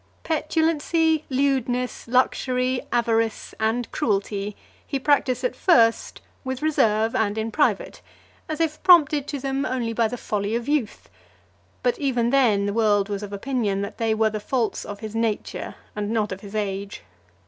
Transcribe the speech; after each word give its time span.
XXVI. 0.01 0.23
Petulancy, 0.23 1.23
lewdness, 1.29 2.07
luxury, 2.07 2.81
avarice, 2.91 3.53
and 3.59 3.91
cruelty, 3.91 4.55
he 4.87 4.97
practised 4.99 5.43
at 5.43 5.55
first 5.55 6.21
with 6.43 6.63
reserve 6.63 7.13
and 7.13 7.37
in 7.37 7.51
private, 7.51 8.01
as 8.49 8.59
if 8.59 8.81
prompted 8.81 9.27
to 9.27 9.37
them 9.39 9.63
only 9.63 9.93
by 9.93 10.07
the 10.07 10.17
folly 10.17 10.55
of 10.55 10.67
youth; 10.67 11.07
but, 11.83 11.99
even 11.99 12.31
then, 12.31 12.65
the 12.65 12.73
world 12.73 13.09
was 13.09 13.21
of 13.21 13.31
opinion 13.31 13.83
that 13.83 13.99
they 13.99 14.15
were 14.15 14.31
the 14.31 14.39
faults 14.39 14.85
of 14.85 15.01
his 15.01 15.13
nature, 15.13 15.75
and 15.95 16.09
not 16.09 16.31
of 16.31 16.41
his 16.41 16.55
age. 16.55 17.03